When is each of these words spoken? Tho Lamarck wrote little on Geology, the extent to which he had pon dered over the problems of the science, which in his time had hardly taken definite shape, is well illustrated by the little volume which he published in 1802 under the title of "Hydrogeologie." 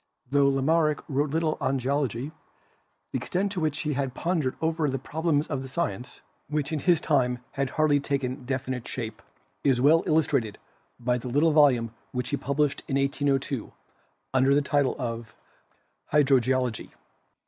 Tho 0.31 0.49
Lamarck 0.49 1.03
wrote 1.07 1.29
little 1.29 1.59
on 1.61 1.77
Geology, 1.77 2.31
the 3.11 3.17
extent 3.19 3.51
to 3.51 3.59
which 3.59 3.81
he 3.81 3.93
had 3.93 4.15
pon 4.15 4.41
dered 4.41 4.55
over 4.59 4.89
the 4.89 4.97
problems 4.97 5.45
of 5.45 5.61
the 5.61 5.67
science, 5.67 6.21
which 6.47 6.71
in 6.73 6.79
his 6.79 6.99
time 6.99 7.37
had 7.51 7.69
hardly 7.69 7.99
taken 7.99 8.43
definite 8.43 8.87
shape, 8.87 9.21
is 9.63 9.79
well 9.79 10.01
illustrated 10.07 10.57
by 10.99 11.19
the 11.19 11.27
little 11.29 11.51
volume 11.51 11.93
which 12.13 12.29
he 12.29 12.35
published 12.37 12.81
in 12.87 12.95
1802 12.97 13.73
under 14.33 14.55
the 14.55 14.63
title 14.63 14.95
of 14.97 15.35
"Hydrogeologie." 16.11 16.89